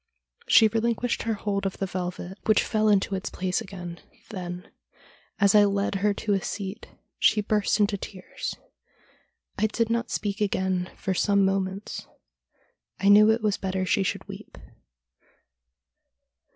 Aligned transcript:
She 0.47 0.67
relinquished 0.67 1.21
her 1.21 1.35
hold 1.35 1.67
of 1.67 1.77
the 1.77 1.85
velvet, 1.85 2.39
which 2.45 2.63
fell 2.63 2.89
into 2.89 3.13
its 3.13 3.29
place 3.29 3.61
again; 3.61 3.99
then, 4.31 4.71
as 5.39 5.53
I 5.53 5.65
led 5.65 5.93
her 6.01 6.11
to 6.11 6.33
a 6.33 6.41
seat, 6.41 6.87
she 7.19 7.39
burst 7.39 7.79
into 7.79 7.99
tears. 7.99 8.55
I 9.59 9.67
did 9.67 9.91
not 9.91 10.09
speak 10.09 10.41
again 10.41 10.89
for 10.97 11.13
some 11.13 11.45
moments. 11.45 12.07
I 12.99 13.09
knew 13.09 13.29
it 13.29 13.43
was 13.43 13.57
better 13.57 13.85
she 13.85 14.01
should 14.01 14.27
weep. 14.27 14.57